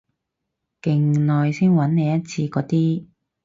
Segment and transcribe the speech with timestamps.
[0.81, 3.05] 勁耐先搵你一次嗰啲